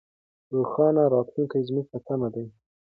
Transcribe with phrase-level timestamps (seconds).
[0.55, 2.45] روښانه راتلونکی زموږ په تمه دی.